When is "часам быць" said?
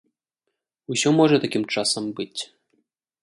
1.75-2.41